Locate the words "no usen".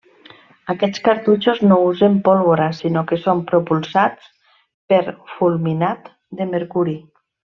1.71-2.15